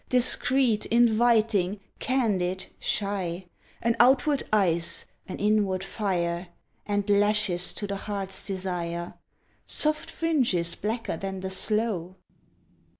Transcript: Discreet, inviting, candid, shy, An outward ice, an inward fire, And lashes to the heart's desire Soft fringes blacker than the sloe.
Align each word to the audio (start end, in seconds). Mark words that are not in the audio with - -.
Discreet, 0.09 0.87
inviting, 0.87 1.79
candid, 1.99 2.65
shy, 2.79 3.45
An 3.83 3.95
outward 3.99 4.41
ice, 4.51 5.05
an 5.27 5.37
inward 5.37 5.83
fire, 5.83 6.47
And 6.87 7.07
lashes 7.07 7.71
to 7.73 7.85
the 7.85 7.97
heart's 7.97 8.43
desire 8.43 9.13
Soft 9.67 10.09
fringes 10.09 10.73
blacker 10.73 11.17
than 11.17 11.41
the 11.41 11.51
sloe. 11.51 12.15